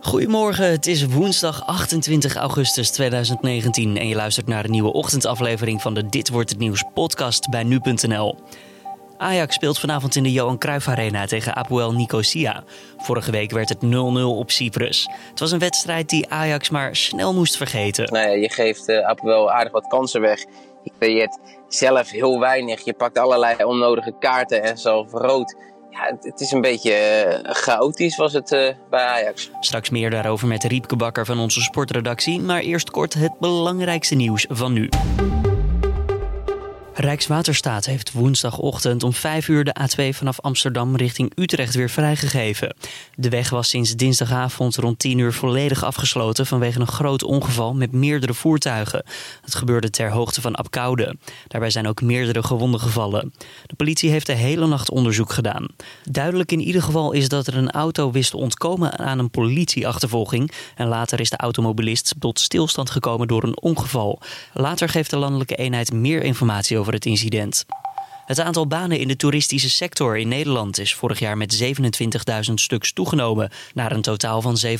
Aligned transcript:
Goedemorgen, 0.00 0.70
het 0.70 0.86
is 0.86 1.06
woensdag 1.06 1.66
28 1.66 2.36
augustus 2.36 2.90
2019 2.90 3.96
en 3.96 4.08
je 4.08 4.14
luistert 4.14 4.46
naar 4.46 4.62
de 4.62 4.68
nieuwe 4.68 4.92
ochtendaflevering 4.92 5.82
van 5.82 5.94
de 5.94 6.06
Dit 6.06 6.28
wordt 6.28 6.50
het 6.50 6.58
nieuws 6.58 6.84
podcast 6.94 7.50
bij 7.50 7.62
nu.nl. 7.62 8.38
Ajax 9.16 9.54
speelt 9.54 9.78
vanavond 9.78 10.16
in 10.16 10.22
de 10.22 10.32
Johan 10.32 10.58
Cruijff 10.58 10.88
Arena 10.88 11.26
tegen 11.26 11.56
Apoel 11.56 11.92
Nicosia. 11.92 12.64
Vorige 12.98 13.30
week 13.30 13.50
werd 13.50 13.68
het 13.68 13.84
0-0 13.84 13.88
op 14.22 14.50
Cyprus. 14.50 15.08
Het 15.30 15.40
was 15.40 15.52
een 15.52 15.58
wedstrijd 15.58 16.08
die 16.08 16.30
Ajax 16.30 16.70
maar 16.70 16.96
snel 16.96 17.34
moest 17.34 17.56
vergeten. 17.56 18.12
Nou 18.12 18.38
je 18.38 18.50
geeft 18.50 18.88
uh, 18.88 19.08
Apoel 19.08 19.50
aardig 19.50 19.72
wat 19.72 19.86
kansen 19.86 20.20
weg. 20.20 20.40
Je 20.82 20.90
creëert 20.98 21.38
zelf 21.68 22.10
heel 22.10 22.40
weinig. 22.40 22.84
Je 22.84 22.94
pakt 22.94 23.18
allerlei 23.18 23.64
onnodige 23.64 24.14
kaarten 24.18 24.62
en 24.62 24.78
zelf 24.78 25.12
rood. 25.12 25.56
Ja, 25.90 26.16
het 26.20 26.40
is 26.40 26.52
een 26.52 26.60
beetje 26.60 26.92
uh, 27.44 27.52
chaotisch 27.52 28.16
was 28.16 28.32
het 28.32 28.52
uh, 28.52 28.68
bij 28.90 29.04
Ajax. 29.04 29.50
Straks 29.60 29.90
meer 29.90 30.10
daarover 30.10 30.48
met 30.48 30.64
Riepke 30.64 30.96
Bakker 30.96 31.24
van 31.26 31.38
onze 31.38 31.60
sportredactie. 31.60 32.40
Maar 32.40 32.60
eerst 32.60 32.90
kort 32.90 33.14
het 33.14 33.38
belangrijkste 33.38 34.14
nieuws 34.14 34.46
van 34.48 34.72
nu. 34.72 34.88
Rijkswaterstaat 36.94 37.84
heeft 37.84 38.12
woensdagochtend 38.12 39.02
om 39.02 39.12
5 39.12 39.48
uur 39.48 39.64
de 39.64 39.76
A2 39.80 40.16
vanaf 40.16 40.40
Amsterdam 40.40 40.96
richting 40.96 41.32
Utrecht 41.34 41.74
weer 41.74 41.90
vrijgegeven. 41.90 42.76
De 43.14 43.28
weg 43.28 43.50
was 43.50 43.68
sinds 43.68 43.96
dinsdagavond 43.96 44.76
rond 44.76 44.98
10 44.98 45.18
uur 45.18 45.32
volledig 45.32 45.84
afgesloten 45.84 46.46
vanwege 46.46 46.80
een 46.80 46.86
groot 46.86 47.22
ongeval 47.22 47.74
met 47.74 47.92
meerdere 47.92 48.34
voertuigen. 48.34 49.04
Het 49.40 49.54
gebeurde 49.54 49.90
ter 49.90 50.10
hoogte 50.10 50.40
van 50.40 50.54
Apkoude. 50.54 51.16
Daarbij 51.46 51.70
zijn 51.70 51.88
ook 51.88 52.02
meerdere 52.02 52.42
gewonden 52.42 52.80
gevallen. 52.80 53.32
De 53.66 53.74
politie 53.74 54.10
heeft 54.10 54.26
de 54.26 54.32
hele 54.32 54.66
nacht 54.66 54.90
onderzoek 54.90 55.32
gedaan. 55.32 55.66
Duidelijk 56.04 56.52
in 56.52 56.60
ieder 56.60 56.82
geval 56.82 57.12
is 57.12 57.28
dat 57.28 57.46
er 57.46 57.56
een 57.56 57.70
auto 57.70 58.10
wist 58.10 58.30
te 58.30 58.36
ontkomen 58.36 58.98
aan 58.98 59.18
een 59.18 59.30
politieachtervolging 59.30 60.52
en 60.74 60.88
later 60.88 61.20
is 61.20 61.30
de 61.30 61.36
automobilist 61.36 62.14
tot 62.18 62.40
stilstand 62.40 62.90
gekomen 62.90 63.28
door 63.28 63.42
een 63.42 63.60
ongeval. 63.60 64.20
Later 64.52 64.88
geeft 64.88 65.10
de 65.10 65.16
landelijke 65.16 65.56
eenheid 65.56 65.92
meer 65.92 66.22
informatie 66.22 66.78
over 66.80 66.92
het 66.92 67.06
incident. 67.06 67.64
Het 68.30 68.40
aantal 68.40 68.66
banen 68.66 68.98
in 68.98 69.08
de 69.08 69.16
toeristische 69.16 69.70
sector 69.70 70.18
in 70.18 70.28
Nederland 70.28 70.78
is 70.78 70.94
vorig 70.94 71.18
jaar 71.18 71.36
met 71.36 71.62
27.000 72.48 72.54
stuks 72.54 72.92
toegenomen, 72.92 73.50
naar 73.74 73.92
een 73.92 74.02
totaal 74.02 74.42
van 74.42 74.56
791.000. 74.66 74.76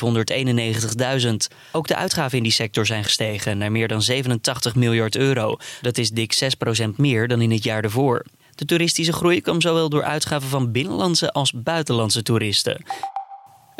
Ook 1.73 1.89
de 1.89 1.97
uitgaven 1.97 2.37
in 2.37 2.43
die 2.43 2.53
sector 2.53 2.87
zijn 2.87 3.05
gestegen 3.05 3.59
naar 3.59 3.73
meer 3.73 3.89
dan 3.89 4.03
87 4.03 4.75
miljard 4.75 5.17
euro. 5.17 5.57
Dat 5.81 5.99
is 5.99 6.11
dik 6.11 6.53
6% 6.85 6.89
meer 6.97 7.29
dan 7.29 7.41
in 7.41 7.51
het 7.51 7.65
jaar 7.65 7.85
ervoor. 7.85 8.25
De 8.55 8.65
toeristische 8.65 9.13
groei 9.13 9.41
kwam 9.41 9.61
zowel 9.61 9.89
door 9.89 10.05
uitgaven 10.05 10.49
van 10.49 10.73
binnenlandse 10.73 11.33
als 11.33 11.53
buitenlandse 11.53 12.23
toeristen. 12.23 12.85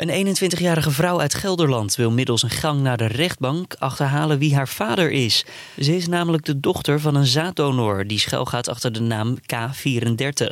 Een 0.01 0.35
21-jarige 0.37 0.91
vrouw 0.91 1.19
uit 1.19 1.33
Gelderland 1.33 1.95
wil 1.95 2.11
middels 2.11 2.43
een 2.43 2.49
gang 2.49 2.81
naar 2.81 2.97
de 2.97 3.05
rechtbank 3.05 3.75
achterhalen 3.79 4.37
wie 4.37 4.55
haar 4.55 4.67
vader 4.67 5.11
is. 5.11 5.45
Ze 5.79 5.95
is 5.95 6.07
namelijk 6.07 6.45
de 6.45 6.59
dochter 6.59 6.99
van 6.99 7.15
een 7.15 7.25
zaaddonor 7.25 8.07
die 8.07 8.19
schuilgaat 8.19 8.67
achter 8.67 8.91
de 8.91 8.99
naam 8.99 9.37
K34. 9.37 10.47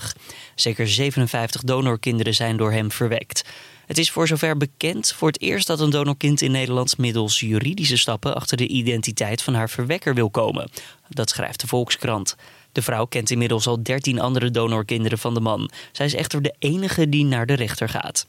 Zeker 0.55 0.87
57 0.87 1.61
donorkinderen 1.61 2.33
zijn 2.33 2.57
door 2.57 2.71
hem 2.71 2.91
verwekt. 2.91 3.49
Het 3.85 3.97
is 3.97 4.11
voor 4.11 4.27
zover 4.27 4.57
bekend 4.57 5.13
voor 5.13 5.27
het 5.27 5.41
eerst 5.41 5.67
dat 5.67 5.79
een 5.79 5.89
donorkind 5.89 6.41
in 6.41 6.51
Nederland 6.51 6.97
middels 6.97 7.39
juridische 7.39 7.97
stappen 7.97 8.35
achter 8.35 8.57
de 8.57 8.67
identiteit 8.67 9.41
van 9.41 9.53
haar 9.53 9.69
verwekker 9.69 10.13
wil 10.13 10.29
komen. 10.29 10.69
Dat 11.07 11.29
schrijft 11.29 11.61
de 11.61 11.67
Volkskrant. 11.67 12.35
De 12.71 12.81
vrouw 12.81 13.05
kent 13.05 13.29
inmiddels 13.29 13.67
al 13.67 13.83
13 13.83 14.19
andere 14.19 14.51
donorkinderen 14.51 15.17
van 15.17 15.33
de 15.33 15.39
man. 15.39 15.69
Zij 15.91 16.05
is 16.05 16.15
echter 16.15 16.41
de 16.41 16.55
enige 16.59 17.09
die 17.09 17.25
naar 17.25 17.45
de 17.45 17.53
rechter 17.53 17.89
gaat. 17.89 18.27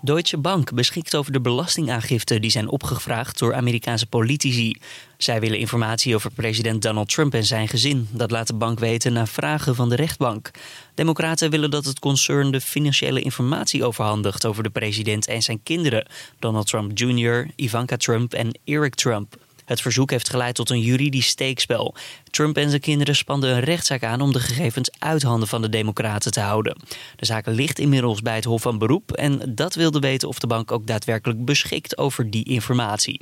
Deutsche 0.00 0.38
Bank 0.38 0.74
beschikt 0.74 1.14
over 1.14 1.32
de 1.32 1.40
belastingaangifte 1.40 2.40
die 2.40 2.50
zijn 2.50 2.68
opgevraagd 2.68 3.38
door 3.38 3.54
Amerikaanse 3.54 4.06
politici. 4.06 4.76
Zij 5.16 5.40
willen 5.40 5.58
informatie 5.58 6.14
over 6.14 6.30
president 6.30 6.82
Donald 6.82 7.08
Trump 7.08 7.34
en 7.34 7.44
zijn 7.44 7.68
gezin. 7.68 8.08
Dat 8.10 8.30
laat 8.30 8.46
de 8.46 8.54
bank 8.54 8.78
weten 8.78 9.12
na 9.12 9.26
vragen 9.26 9.74
van 9.74 9.88
de 9.88 9.96
rechtbank. 9.96 10.50
Democraten 10.94 11.50
willen 11.50 11.70
dat 11.70 11.84
het 11.84 11.98
concern 11.98 12.50
de 12.50 12.60
financiële 12.60 13.20
informatie 13.20 13.84
overhandigt 13.84 14.46
over 14.46 14.62
de 14.62 14.70
president 14.70 15.26
en 15.26 15.42
zijn 15.42 15.62
kinderen, 15.62 16.06
Donald 16.38 16.66
Trump 16.66 16.98
Jr., 16.98 17.50
Ivanka 17.56 17.96
Trump 17.96 18.32
en 18.32 18.58
Eric 18.64 18.94
Trump. 18.94 19.36
Het 19.68 19.80
verzoek 19.80 20.10
heeft 20.10 20.30
geleid 20.30 20.54
tot 20.54 20.70
een 20.70 20.80
juridisch 20.80 21.26
steekspel. 21.26 21.94
Trump 22.30 22.56
en 22.56 22.68
zijn 22.68 22.80
kinderen 22.80 23.16
spanden 23.16 23.50
een 23.50 23.60
rechtszaak 23.60 24.02
aan 24.02 24.20
om 24.20 24.32
de 24.32 24.40
gegevens 24.40 24.90
uit 24.98 25.22
handen 25.22 25.48
van 25.48 25.62
de 25.62 25.68
Democraten 25.68 26.32
te 26.32 26.40
houden. 26.40 26.76
De 27.16 27.26
zaak 27.26 27.46
ligt 27.46 27.78
inmiddels 27.78 28.22
bij 28.22 28.34
het 28.34 28.44
Hof 28.44 28.62
van 28.62 28.78
Beroep 28.78 29.12
en 29.12 29.54
dat 29.54 29.74
wilde 29.74 29.98
weten 29.98 30.28
of 30.28 30.38
de 30.38 30.46
bank 30.46 30.72
ook 30.72 30.86
daadwerkelijk 30.86 31.44
beschikt 31.44 31.98
over 31.98 32.30
die 32.30 32.44
informatie. 32.44 33.20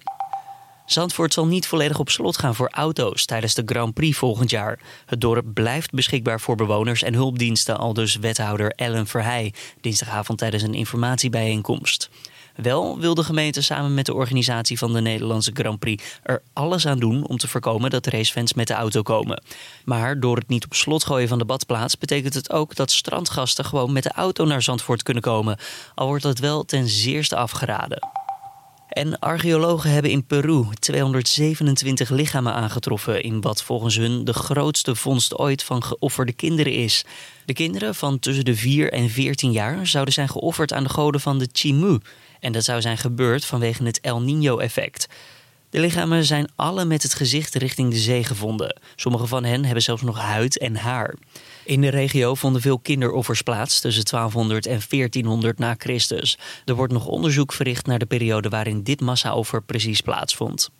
Zandvoort 0.85 1.33
zal 1.33 1.47
niet 1.47 1.67
volledig 1.67 1.99
op 1.99 2.09
slot 2.09 2.39
gaan 2.39 2.55
voor 2.55 2.71
auto's 2.71 3.25
tijdens 3.25 3.55
de 3.55 3.63
Grand 3.67 3.95
Prix 3.95 4.19
volgend 4.19 4.51
jaar. 4.51 4.81
Het 5.07 5.21
dorp 5.21 5.55
blijft 5.55 5.91
beschikbaar 5.91 6.41
voor 6.41 6.57
bewoners 6.57 7.03
en 7.03 7.15
hulpdiensten, 7.15 7.79
al 7.79 7.93
dus 7.93 8.17
wethouder 8.17 8.71
Ellen 8.71 9.07
Verheij 9.07 9.55
dinsdagavond 9.81 10.39
tijdens 10.39 10.63
een 10.63 10.75
informatiebijeenkomst. 10.75 12.11
Wel 12.57 12.99
wil 12.99 13.15
de 13.15 13.25
gemeente 13.25 13.63
samen 13.63 13.95
met 13.95 14.07
de 14.07 14.15
organisatie 14.15 14.79
van 14.79 14.93
de 14.93 15.01
Nederlandse 15.01 15.51
Grand 15.55 15.79
Prix 15.79 16.05
er 16.23 16.43
alles 16.53 16.87
aan 16.87 16.99
doen 16.99 17.27
om 17.27 17.37
te 17.37 17.49
voorkomen 17.49 17.91
dat 17.91 18.07
racefans 18.07 18.55
met 18.55 18.67
de 18.67 18.75
auto 18.75 19.03
komen. 19.03 19.43
Maar 19.85 20.21
door 20.21 20.37
het 20.37 20.49
niet 20.49 20.65
op 20.65 20.75
slot 20.75 21.05
gooien 21.05 21.29
van 21.29 21.39
de 21.39 21.45
badplaats 21.45 21.99
betekent 21.99 22.35
het 22.35 22.53
ook 22.53 22.75
dat 22.75 22.91
strandgasten 22.91 23.65
gewoon 23.65 23.93
met 23.93 24.03
de 24.03 24.13
auto 24.13 24.45
naar 24.45 24.63
Zandvoort 24.63 25.03
kunnen 25.03 25.23
komen, 25.23 25.59
al 25.95 26.07
wordt 26.07 26.23
dat 26.23 26.39
wel 26.39 26.65
ten 26.65 26.89
zeerste 26.89 27.37
afgeraden. 27.37 28.09
En 28.89 29.19
archeologen 29.19 29.91
hebben 29.91 30.11
in 30.11 30.25
Peru 30.25 30.65
227 30.79 32.11
lichamen 32.11 32.53
aangetroffen 32.53 33.23
in 33.23 33.41
wat 33.41 33.63
volgens 33.63 33.97
hun 33.97 34.25
de 34.25 34.33
grootste 34.33 34.95
vondst 34.95 35.37
ooit 35.39 35.63
van 35.63 35.83
geofferde 35.83 36.33
kinderen 36.33 36.73
is. 36.73 37.05
De 37.45 37.53
kinderen 37.53 37.95
van 37.95 38.19
tussen 38.19 38.45
de 38.45 38.55
4 38.55 38.93
en 38.93 39.11
14 39.11 39.53
jaar 39.53 39.87
zouden 39.87 40.15
zijn 40.15 40.29
geofferd 40.29 40.73
aan 40.73 40.83
de 40.83 40.89
goden 40.89 41.21
van 41.21 41.39
de 41.39 41.49
Chimu. 41.53 41.99
En 42.41 42.53
dat 42.53 42.65
zou 42.65 42.81
zijn 42.81 42.99
gebeurd 42.99 43.45
vanwege 43.45 43.85
het 43.85 44.01
El 44.01 44.23
Niño-effect. 44.23 45.07
De 45.71 45.81
lichamen 45.81 46.25
zijn 46.25 46.49
alle 46.55 46.85
met 46.85 47.03
het 47.03 47.15
gezicht 47.15 47.55
richting 47.55 47.91
de 47.91 47.97
zee 47.97 48.25
gevonden. 48.25 48.81
Sommige 48.97 49.27
van 49.27 49.45
hen 49.45 49.65
hebben 49.65 49.83
zelfs 49.83 50.03
nog 50.03 50.19
huid 50.19 50.59
en 50.59 50.77
haar. 50.77 51.15
In 51.65 51.81
de 51.81 51.89
regio 51.89 52.35
vonden 52.35 52.61
veel 52.61 52.79
kinderoffers 52.79 53.43
plaats 53.43 53.81
tussen 53.81 54.05
1200 54.05 54.67
en 54.67 54.81
1400 54.89 55.59
na 55.59 55.75
Christus. 55.79 56.39
Er 56.65 56.75
wordt 56.75 56.93
nog 56.93 57.07
onderzoek 57.07 57.53
verricht 57.53 57.87
naar 57.87 57.99
de 57.99 58.07
periode 58.07 58.49
waarin 58.49 58.83
dit 58.83 59.01
massaoffer 59.01 59.63
precies 59.63 60.01
plaatsvond. 60.01 60.71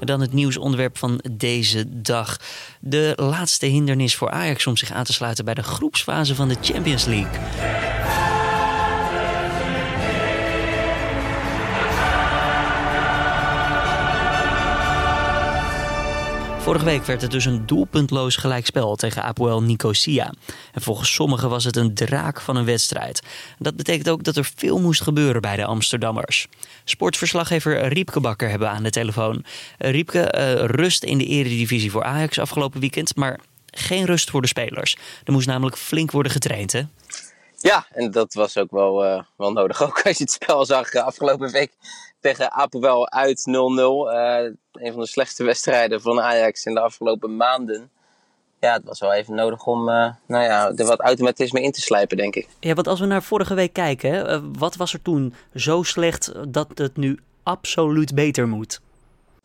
Dan 0.00 0.20
het 0.20 0.32
nieuwsonderwerp 0.32 0.98
van 0.98 1.20
deze 1.32 2.02
dag. 2.02 2.36
De 2.80 3.12
laatste 3.16 3.66
hindernis 3.66 4.14
voor 4.16 4.30
Ajax 4.30 4.66
om 4.66 4.76
zich 4.76 4.92
aan 4.92 5.04
te 5.04 5.12
sluiten 5.12 5.44
bij 5.44 5.54
de 5.54 5.62
groepsfase 5.62 6.34
van 6.34 6.48
de 6.48 6.56
Champions 6.60 7.04
League. 7.04 8.19
Vorige 16.70 16.88
week 16.88 17.04
werd 17.04 17.22
het 17.22 17.30
dus 17.30 17.44
een 17.44 17.66
doelpuntloos 17.66 18.36
gelijkspel 18.36 18.96
tegen 18.96 19.22
Apoel 19.22 19.62
Nicosia. 19.62 20.32
En 20.72 20.82
volgens 20.82 21.14
sommigen 21.14 21.48
was 21.48 21.64
het 21.64 21.76
een 21.76 21.94
draak 21.94 22.40
van 22.40 22.56
een 22.56 22.64
wedstrijd. 22.64 23.22
Dat 23.58 23.76
betekent 23.76 24.08
ook 24.08 24.24
dat 24.24 24.36
er 24.36 24.50
veel 24.56 24.78
moest 24.78 25.02
gebeuren 25.02 25.40
bij 25.40 25.56
de 25.56 25.64
Amsterdammers. 25.64 26.46
Sportverslaggever 26.84 27.88
Riepke 27.88 28.20
Bakker 28.20 28.48
hebben 28.48 28.68
we 28.68 28.74
aan 28.74 28.82
de 28.82 28.90
telefoon. 28.90 29.44
Riepke, 29.78 30.34
uh, 30.36 30.64
rust 30.64 31.02
in 31.02 31.18
de 31.18 31.26
eredivisie 31.26 31.90
voor 31.90 32.04
Ajax 32.04 32.38
afgelopen 32.38 32.80
weekend, 32.80 33.16
maar 33.16 33.40
geen 33.70 34.04
rust 34.04 34.30
voor 34.30 34.42
de 34.42 34.48
spelers. 34.48 34.96
Er 35.24 35.32
moest 35.32 35.46
namelijk 35.46 35.76
flink 35.76 36.10
worden 36.10 36.32
getraind, 36.32 36.72
hè? 36.72 36.82
Ja, 37.62 37.86
en 37.90 38.10
dat 38.10 38.34
was 38.34 38.58
ook 38.58 38.70
wel, 38.70 39.04
uh, 39.04 39.22
wel 39.36 39.52
nodig. 39.52 39.82
Ook 39.88 40.02
als 40.02 40.16
je 40.16 40.24
het 40.24 40.32
spel 40.32 40.64
zag 40.64 40.94
uh, 40.94 41.02
afgelopen 41.02 41.50
week 41.50 41.72
tegen 42.20 42.52
Apoel 42.52 43.10
uit 43.10 43.38
0-0. 43.38 43.52
Uh, 43.52 44.52
een 44.72 44.92
van 44.92 45.00
de 45.00 45.06
slechtste 45.06 45.44
wedstrijden 45.44 46.00
van 46.00 46.20
Ajax 46.20 46.64
in 46.64 46.74
de 46.74 46.80
afgelopen 46.80 47.36
maanden. 47.36 47.90
Ja, 48.60 48.72
het 48.72 48.84
was 48.84 49.00
wel 49.00 49.12
even 49.12 49.34
nodig 49.34 49.66
om 49.66 49.88
uh, 49.88 50.10
nou 50.26 50.44
ja, 50.44 50.72
er 50.76 50.86
wat 50.86 51.00
automatisme 51.00 51.62
in 51.62 51.72
te 51.72 51.80
slijpen, 51.80 52.16
denk 52.16 52.34
ik. 52.34 52.48
Ja, 52.60 52.74
want 52.74 52.86
als 52.86 53.00
we 53.00 53.06
naar 53.06 53.22
vorige 53.22 53.54
week 53.54 53.72
kijken, 53.72 54.52
wat 54.58 54.76
was 54.76 54.92
er 54.92 55.02
toen 55.02 55.34
zo 55.54 55.82
slecht 55.82 56.32
dat 56.48 56.68
het 56.74 56.96
nu 56.96 57.18
absoluut 57.42 58.14
beter 58.14 58.48
moet? 58.48 58.80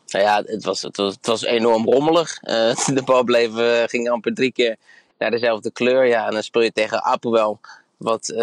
Nou 0.08 0.26
ja, 0.26 0.44
het 0.46 0.64
was, 0.64 0.82
het 0.82 0.98
was, 0.98 1.14
het 1.14 1.26
was 1.26 1.44
enorm 1.44 1.86
rommelig. 1.86 2.44
Uh, 2.44 2.76
de 2.98 3.04
bal 3.06 3.24
bleef, 3.24 3.52
ging 3.90 4.10
amper 4.10 4.34
drie 4.34 4.52
keer 4.52 4.76
naar 5.18 5.32
dezelfde 5.32 5.72
kleur. 5.72 6.06
Ja, 6.06 6.26
en 6.28 6.34
dan 6.34 6.44
speel 6.44 6.62
je 6.62 6.72
tegen 6.72 7.04
Apoel, 7.04 7.60
wat 7.98 8.34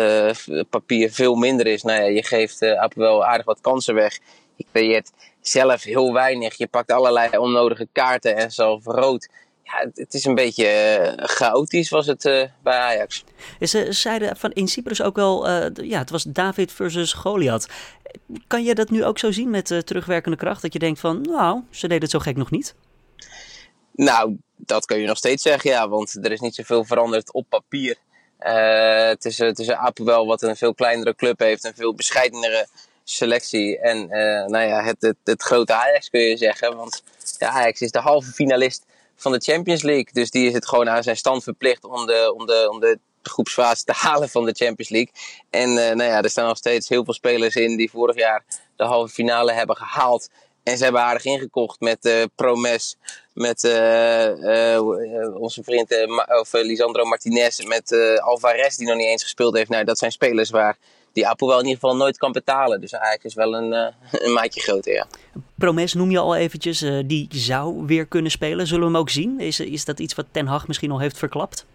papier 0.71 1.11
veel 1.11 1.35
minder 1.35 1.67
is. 1.67 1.83
Nou 1.83 2.01
ja, 2.01 2.07
je 2.07 2.25
geeft 2.25 2.63
Apoel 2.63 3.25
aardig 3.25 3.47
wat 3.47 3.61
kansen 3.61 3.95
weg. 3.95 4.19
Je 4.57 4.65
creëert 4.73 5.11
zelf 5.43 5.83
heel 5.83 6.13
weinig. 6.13 6.55
Je 6.55 6.67
pakt 6.67 6.93
allerlei 6.93 7.37
onnodige 7.37 7.89
kaarten 7.93 8.37
en 8.37 8.51
zelf 8.51 8.85
rood. 8.85 9.29
ja, 9.63 9.91
het 9.95 10.15
is 10.15 10.25
een 10.25 10.35
beetje 10.35 10.67
uh, 11.19 11.25
chaotisch 11.27 11.91
was 11.91 12.07
het 12.07 12.25
uh, 12.25 12.45
bij 12.63 12.79
Ajax. 12.79 13.25
Ze 13.61 13.87
zeiden 13.93 14.37
van 14.37 14.53
in 14.53 14.69
Cyprus 14.69 15.03
ook 15.03 15.17
wel, 15.17 15.49
uh, 15.49 15.67
ja, 15.75 15.99
het 15.99 16.11
was 16.11 16.23
David 16.23 16.73
versus 16.73 17.13
Goliath. 17.13 17.67
Kan 18.47 18.65
je 18.65 18.75
dat 18.75 18.91
nu 18.91 19.05
ook 19.05 19.19
zo 19.19 19.33
zien 19.33 19.51
met 19.51 19.67
terugwerkende 19.87 20.37
kracht? 20.37 20.63
Dat 20.63 20.73
je 20.73 20.79
denkt 20.79 21.01
van, 21.01 21.21
nou, 21.21 21.61
ze 21.71 21.89
deden 21.89 22.03
het 22.03 22.11
zo 22.11 22.19
gek 22.19 22.37
nog 22.37 22.51
niet? 22.51 22.75
Nou, 23.93 24.37
dat 24.57 24.85
kun 24.85 24.99
je 24.99 25.07
nog 25.07 25.17
steeds 25.17 25.43
zeggen, 25.43 25.71
ja. 25.71 25.89
Want 25.89 26.19
er 26.25 26.33
is 26.33 26.41
niet 26.41 26.55
zoveel 26.55 26.85
veranderd 26.85 27.33
op 27.33 27.47
papier. 27.49 27.97
Tussen, 29.19 29.55
tussen 29.55 29.79
Apoel, 29.79 30.27
wat 30.27 30.43
een 30.43 30.57
veel 30.57 30.75
kleinere 30.75 31.15
club 31.15 31.39
heeft, 31.39 31.65
een 31.65 31.75
veel 31.75 31.95
bescheidenere 31.95 32.67
selectie. 33.05 33.79
En 33.79 34.09
nou 34.47 34.67
ja, 34.67 34.85
het, 34.85 34.97
het, 35.01 35.17
het, 35.25 35.43
grote 35.43 35.75
Ajax 35.75 36.11
kun 36.11 36.21
je 36.21 36.37
zeggen. 36.37 36.77
Want 36.77 37.03
ja, 37.39 37.49
Ajax 37.49 37.81
is 37.81 37.91
de 37.91 37.99
halve 37.99 38.33
finalist 38.33 38.85
van 39.17 39.33
de 39.33 39.41
Champions 39.41 39.83
League. 39.83 40.09
Dus 40.13 40.31
die 40.31 40.47
is 40.47 40.53
het 40.53 40.69
gewoon 40.69 40.89
aan 40.89 41.03
zijn 41.03 41.17
stand 41.17 41.43
verplicht 41.43 41.85
om 41.85 42.07
de, 42.07 42.35
om 42.37 42.47
de, 42.47 42.69
om 42.71 42.81
de 42.81 42.99
groepsfase 43.23 43.85
te 43.85 43.93
halen 44.07 44.29
van 44.29 44.45
de 44.45 44.53
Champions 44.53 44.91
League. 44.91 45.13
En 45.51 45.69
uh, 45.69 45.77
nou 45.77 46.03
ja, 46.03 46.23
er 46.23 46.31
staan 46.31 46.47
nog 46.47 46.57
steeds 46.57 46.89
heel 46.89 47.05
veel 47.05 47.15
spelers 47.15 47.55
in 47.55 47.77
die 47.77 47.91
vorig 47.91 48.17
jaar 48.17 48.45
de 48.77 48.85
halve 48.85 49.15
finale 49.15 49.53
hebben 49.53 49.77
gehaald. 49.77 50.29
En 50.63 50.77
ze 50.77 50.85
hebben 50.85 51.03
aardig 51.03 51.25
ingekocht 51.25 51.81
met 51.81 52.05
uh, 52.05 52.23
Promes, 52.35 52.97
met 53.35 53.65
uh, 53.65 54.81
onze 55.35 55.63
vriend 55.63 56.07
of, 56.41 56.53
Lisandro 56.53 57.05
Martinez, 57.05 57.65
met 57.65 58.19
Alvarez 58.21 58.77
die 58.77 58.87
nog 58.87 58.97
niet 58.97 59.07
eens 59.07 59.23
gespeeld 59.23 59.57
heeft. 59.57 59.71
Nou, 59.71 59.85
dat 59.85 59.99
zijn 59.99 60.13
spelers 60.13 60.51
waar 60.51 60.77
die 61.13 61.29
Apple 61.29 61.47
wel 61.47 61.59
in 61.59 61.67
ieder 61.67 61.81
geval 61.81 61.97
nooit 61.97 62.19
kan 62.19 62.33
betalen. 62.33 62.81
Dus 62.81 62.93
eigenlijk 62.93 63.25
is 63.25 63.35
wel 63.35 63.55
een, 63.55 63.73
een 64.25 64.33
maatje 64.33 64.61
groter, 64.61 64.93
ja. 64.93 65.07
Promes 65.59 65.95
noem 65.95 66.11
je 66.11 66.19
al 66.19 66.37
eventjes, 66.37 66.85
die 67.07 67.29
zou 67.31 67.87
weer 67.87 68.07
kunnen 68.07 68.31
spelen. 68.31 68.67
Zullen 68.67 68.85
we 68.87 68.91
hem 68.91 69.01
ook 69.01 69.11
zien? 69.11 69.41
Is, 69.41 69.61
is 69.61 69.85
dat 69.85 70.01
iets 70.01 70.15
wat 70.15 70.27
Ten 70.31 70.47
Hag 70.47 70.67
misschien 70.67 70.91
al 70.91 71.01
heeft 71.01 71.19
verklapt? 71.19 71.67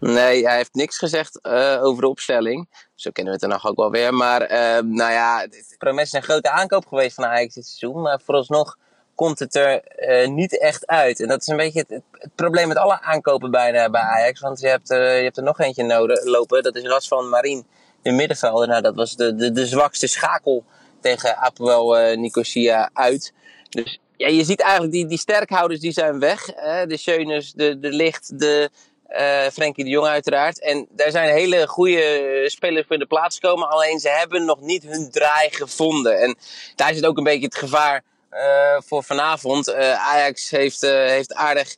Nee, 0.00 0.46
hij 0.46 0.56
heeft 0.56 0.74
niks 0.74 0.98
gezegd 0.98 1.38
uh, 1.42 1.78
over 1.82 2.02
de 2.02 2.08
opstelling. 2.08 2.68
Zo 2.94 3.10
kennen 3.10 3.32
we 3.32 3.38
het 3.40 3.50
Ten 3.50 3.60
Hag 3.60 3.70
ook 3.70 3.76
wel 3.76 3.90
weer. 3.90 4.14
Maar 4.14 4.40
nou 4.84 5.12
ja, 5.12 5.46
Promes 5.78 6.02
is 6.02 6.12
een 6.12 6.22
grote 6.22 6.50
aankoop 6.50 6.86
geweest 6.86 7.14
van 7.14 7.24
Ajax 7.24 7.54
dit 7.54 7.66
seizoen. 7.66 8.02
Maar 8.02 8.20
vooralsnog 8.24 8.78
komt 9.14 9.38
het 9.38 9.54
er 9.54 9.82
niet 10.30 10.60
echt 10.60 10.86
uit. 10.86 11.20
En 11.20 11.28
dat 11.28 11.40
is 11.40 11.46
een 11.46 11.56
beetje 11.56 11.84
het, 11.88 12.02
het, 12.12 12.34
probleem 12.34 12.68
met 12.68 12.76
alle 12.76 13.00
aankopen 13.00 13.50
bijna 13.50 13.90
bij 13.90 14.00
Ajax. 14.00 14.40
Want 14.40 14.60
je 14.60 14.68
hebt, 14.68 14.88
je 14.88 14.94
hebt 14.94 15.36
er 15.36 15.42
nog 15.42 15.60
eentje 15.60 15.84
nodig, 15.84 16.24
lopen. 16.24 16.62
Dat 16.62 16.76
is 16.76 16.86
Ras 16.86 17.08
van 17.08 17.28
Marien 17.28 17.66
in 18.02 18.16
middenvelden. 18.16 18.68
Nou, 18.68 18.82
dat 18.82 18.94
was 18.94 19.16
de, 19.16 19.34
de, 19.34 19.52
de 19.52 19.66
zwakste 19.66 20.06
schakel 20.06 20.64
tegen 21.00 21.36
Apoel 21.36 22.00
uh, 22.00 22.16
Nicosia 22.16 22.90
uit. 22.92 23.32
Dus 23.70 24.00
ja, 24.16 24.28
je 24.28 24.44
ziet 24.44 24.60
eigenlijk 24.60 24.92
die, 24.92 25.06
die 25.06 25.18
sterkhouders 25.18 25.80
die 25.80 25.92
zijn 25.92 26.18
weg. 26.18 26.50
Hè? 26.54 26.86
De 26.86 26.96
Schönes, 26.96 27.52
de, 27.52 27.78
de 27.78 27.90
Licht, 27.90 28.38
de 28.38 28.70
uh, 29.10 29.46
Frenkie 29.52 29.84
de 29.84 29.90
Jong 29.90 30.06
uiteraard. 30.06 30.60
En 30.60 30.86
daar 30.90 31.10
zijn 31.10 31.34
hele 31.34 31.66
goede 31.66 32.44
spelers 32.46 32.86
voor 32.86 32.94
in 32.94 33.00
de 33.00 33.06
plaats 33.06 33.38
gekomen. 33.38 33.68
Alleen 33.68 33.98
ze 33.98 34.08
hebben 34.08 34.44
nog 34.44 34.60
niet 34.60 34.82
hun 34.82 35.10
draai 35.10 35.50
gevonden. 35.50 36.20
En 36.20 36.36
daar 36.74 36.94
zit 36.94 37.06
ook 37.06 37.18
een 37.18 37.24
beetje 37.24 37.44
het 37.44 37.56
gevaar 37.56 38.02
uh, 38.32 38.40
voor 38.86 39.04
vanavond. 39.04 39.74
Ajax 39.74 40.50
heeft, 40.50 40.80
heeft 40.80 41.34
aardig 41.34 41.76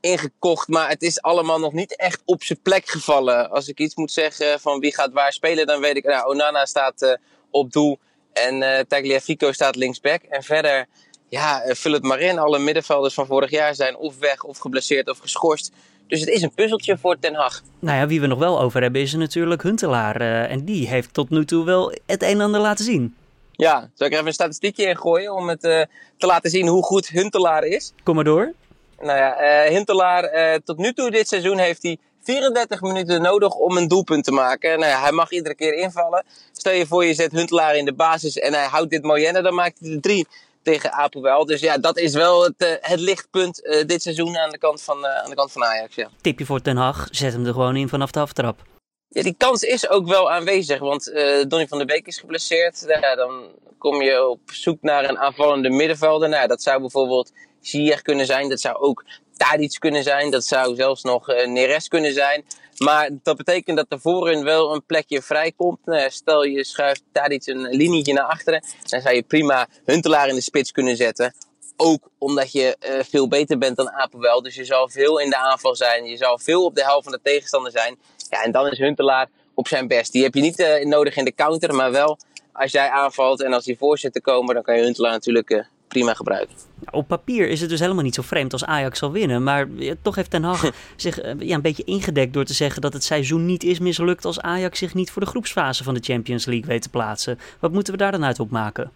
ingekocht. 0.00 0.68
Maar 0.68 0.88
het 0.88 1.02
is 1.02 1.22
allemaal 1.22 1.58
nog 1.58 1.72
niet 1.72 1.96
echt 1.96 2.22
op 2.24 2.42
zijn 2.42 2.62
plek 2.62 2.88
gevallen. 2.88 3.50
Als 3.50 3.68
ik 3.68 3.78
iets 3.78 3.94
moet 3.94 4.12
zeggen 4.12 4.60
van 4.60 4.80
wie 4.80 4.94
gaat 4.94 5.12
waar 5.12 5.32
spelen, 5.32 5.66
dan 5.66 5.80
weet 5.80 5.96
ik. 5.96 6.04
Nou, 6.04 6.28
Onana 6.28 6.66
staat 6.66 7.18
op 7.50 7.72
doel. 7.72 7.98
En 8.32 8.86
Tagliafico 8.88 9.52
staat 9.52 9.76
linksback. 9.76 10.22
En 10.22 10.42
verder, 10.42 10.86
ja, 11.28 11.62
vul 11.66 11.92
het 11.92 12.02
maar 12.02 12.20
in. 12.20 12.38
Alle 12.38 12.58
middenvelders 12.58 13.14
van 13.14 13.26
vorig 13.26 13.50
jaar 13.50 13.74
zijn 13.74 13.96
of 13.96 14.18
weg, 14.18 14.44
of 14.44 14.58
geblesseerd, 14.58 15.08
of 15.08 15.18
geschorst. 15.18 15.72
Dus 16.10 16.20
het 16.20 16.28
is 16.28 16.42
een 16.42 16.54
puzzeltje 16.54 16.98
voor 16.98 17.18
Ten 17.18 17.34
Hag. 17.34 17.62
Nou 17.78 17.98
ja, 17.98 18.06
wie 18.06 18.20
we 18.20 18.26
nog 18.26 18.38
wel 18.38 18.60
over 18.60 18.82
hebben 18.82 19.00
is 19.00 19.14
natuurlijk 19.14 19.62
Huntelaar. 19.62 20.20
en 20.46 20.64
die 20.64 20.88
heeft 20.88 21.14
tot 21.14 21.30
nu 21.30 21.44
toe 21.44 21.64
wel 21.64 21.92
het 22.06 22.22
een 22.22 22.28
en 22.28 22.40
ander 22.40 22.60
laten 22.60 22.84
zien. 22.84 23.14
Ja, 23.52 23.90
zal 23.94 24.06
ik 24.06 24.12
er 24.12 24.18
even 24.18 24.26
een 24.26 24.32
statistiekje 24.32 24.84
in 24.84 24.96
gooien 24.96 25.34
om 25.34 25.48
het 25.48 25.60
te 25.60 26.26
laten 26.26 26.50
zien 26.50 26.66
hoe 26.66 26.82
goed 26.82 27.08
Huntelaar 27.08 27.64
is? 27.64 27.92
Kom 28.02 28.14
maar 28.14 28.24
door. 28.24 28.52
Nou 29.00 29.18
ja, 29.18 29.64
uh, 29.64 29.70
Hintelaar, 29.70 30.34
uh, 30.34 30.54
tot 30.64 30.76
nu 30.76 30.92
toe 30.92 31.10
dit 31.10 31.28
seizoen 31.28 31.58
heeft 31.58 31.82
hij 31.82 31.98
34 32.22 32.80
minuten 32.80 33.22
nodig 33.22 33.54
om 33.54 33.76
een 33.76 33.88
doelpunt 33.88 34.24
te 34.24 34.32
maken. 34.32 34.78
Nou 34.78 34.90
ja, 34.90 35.00
hij 35.00 35.12
mag 35.12 35.30
iedere 35.30 35.54
keer 35.54 35.74
invallen. 35.74 36.24
Stel 36.52 36.72
je 36.72 36.86
voor, 36.86 37.04
je 37.04 37.14
zet 37.14 37.32
Huntelaar 37.32 37.76
in 37.76 37.84
de 37.84 37.94
basis 37.94 38.38
en 38.38 38.52
hij 38.52 38.66
houdt 38.66 38.90
dit 38.90 39.04
en 39.04 39.42
dan 39.42 39.54
maakt 39.54 39.78
hij 39.80 39.90
de 39.90 40.00
drie 40.00 40.26
tegen 40.62 40.92
Apelwel. 40.92 41.46
Dus 41.46 41.60
ja, 41.60 41.78
dat 41.78 41.98
is 41.98 42.14
wel 42.14 42.42
het, 42.42 42.54
uh, 42.58 42.68
het 42.80 43.00
lichtpunt 43.00 43.64
uh, 43.64 43.84
dit 43.86 44.02
seizoen 44.02 44.36
aan 44.36 44.50
de 44.50 44.58
kant 44.58 44.82
van, 44.82 44.98
uh, 44.98 45.22
aan 45.22 45.30
de 45.30 45.36
kant 45.36 45.52
van 45.52 45.64
Ajax. 45.64 45.94
Ja. 45.94 46.08
Tipje 46.20 46.46
voor 46.46 46.60
Ten 46.60 46.76
Hag, 46.76 47.08
zet 47.10 47.32
hem 47.32 47.46
er 47.46 47.52
gewoon 47.52 47.76
in 47.76 47.88
vanaf 47.88 48.10
de 48.10 48.20
aftrap. 48.20 48.62
Ja, 49.08 49.22
die 49.22 49.34
kans 49.38 49.62
is 49.62 49.88
ook 49.88 50.08
wel 50.08 50.30
aanwezig, 50.30 50.78
want 50.78 51.04
Donny 51.48 51.68
van 51.68 51.78
der 51.78 51.86
Beek 51.86 52.06
is 52.06 52.18
geblesseerd. 52.18 52.84
Ja, 52.86 53.14
dan 53.14 53.48
kom 53.80 54.02
je 54.02 54.28
op 54.28 54.40
zoek 54.44 54.82
naar 54.82 55.08
een 55.08 55.18
aanvallende 55.18 55.70
middenvelder. 55.70 56.28
Nou, 56.28 56.48
dat 56.48 56.62
zou 56.62 56.80
bijvoorbeeld 56.80 57.32
Ziyech 57.60 58.02
kunnen 58.02 58.26
zijn. 58.26 58.48
Dat 58.48 58.60
zou 58.60 58.76
ook 58.76 59.04
Tadic 59.36 59.76
kunnen 59.78 60.02
zijn. 60.02 60.30
Dat 60.30 60.44
zou 60.44 60.74
zelfs 60.74 61.02
nog 61.02 61.28
uh, 61.28 61.46
Neres 61.46 61.88
kunnen 61.88 62.12
zijn. 62.12 62.44
Maar 62.78 63.10
dat 63.22 63.36
betekent 63.36 63.76
dat 63.76 63.86
er 63.88 64.00
voorin 64.00 64.44
wel 64.44 64.74
een 64.74 64.84
plekje 64.86 65.22
vrijkomt. 65.22 65.78
Nou, 65.84 66.10
stel 66.10 66.44
je 66.44 66.64
schuift 66.64 67.02
Tadic 67.12 67.46
een 67.46 67.60
linietje 67.60 68.12
naar 68.12 68.24
achteren. 68.24 68.64
Dan 68.88 69.00
zou 69.00 69.14
je 69.14 69.22
prima 69.22 69.68
Huntelaar 69.84 70.28
in 70.28 70.34
de 70.34 70.40
spits 70.40 70.72
kunnen 70.72 70.96
zetten. 70.96 71.34
Ook 71.76 72.10
omdat 72.18 72.52
je 72.52 72.76
uh, 72.80 73.02
veel 73.02 73.28
beter 73.28 73.58
bent 73.58 73.76
dan 73.76 73.90
Apelwel. 73.90 74.42
Dus 74.42 74.54
je 74.54 74.64
zal 74.64 74.88
veel 74.88 75.18
in 75.18 75.30
de 75.30 75.36
aanval 75.36 75.76
zijn. 75.76 76.04
Je 76.04 76.16
zal 76.16 76.38
veel 76.38 76.64
op 76.64 76.74
de 76.74 76.84
helft 76.84 77.04
van 77.04 77.12
de 77.12 77.20
tegenstander 77.22 77.72
zijn. 77.72 77.98
Ja, 78.30 78.42
en 78.42 78.52
dan 78.52 78.70
is 78.70 78.78
Huntelaar 78.78 79.28
op 79.54 79.68
zijn 79.68 79.88
best. 79.88 80.12
Die 80.12 80.22
heb 80.22 80.34
je 80.34 80.40
niet 80.40 80.60
uh, 80.60 80.84
nodig 80.84 81.16
in 81.16 81.24
de 81.24 81.34
counter. 81.34 81.74
Maar 81.74 81.92
wel 81.92 82.18
als 82.60 82.72
jij 82.72 82.90
aanvalt 82.90 83.42
en 83.42 83.52
als 83.52 83.64
die 83.64 83.76
voorzetten 83.78 84.22
komen. 84.22 84.54
Dan 84.54 84.62
kan 84.62 84.76
je 84.76 84.82
Huntelaar 84.82 85.12
natuurlijk 85.12 85.66
prima 85.90 86.14
gebruiken. 86.14 86.54
Op 86.90 87.08
papier 87.08 87.48
is 87.48 87.60
het 87.60 87.70
dus 87.70 87.80
helemaal 87.80 88.02
niet 88.02 88.14
zo 88.14 88.22
vreemd 88.22 88.52
als 88.52 88.64
Ajax 88.64 88.98
zal 88.98 89.12
winnen. 89.12 89.42
Maar 89.42 89.68
toch 90.02 90.14
heeft 90.14 90.30
Ten 90.30 90.42
Hag 90.42 90.70
zich 90.96 91.20
eh, 91.20 91.34
ja, 91.38 91.54
een 91.54 91.62
beetje 91.62 91.84
ingedekt 91.84 92.32
door 92.32 92.44
te 92.44 92.54
zeggen 92.54 92.80
dat 92.80 92.92
het 92.92 93.04
seizoen 93.04 93.46
niet 93.46 93.64
is 93.64 93.78
mislukt 93.78 94.24
als 94.24 94.40
Ajax 94.40 94.78
zich 94.78 94.94
niet 94.94 95.10
voor 95.10 95.22
de 95.22 95.28
groepsfase 95.28 95.84
van 95.84 95.94
de 95.94 96.00
Champions 96.02 96.44
League 96.44 96.66
weet 96.66 96.82
te 96.82 96.88
plaatsen. 96.88 97.38
Wat 97.60 97.72
moeten 97.72 97.92
we 97.92 97.98
daar 97.98 98.12
dan 98.12 98.24
uit 98.24 98.40
opmaken? 98.40 98.92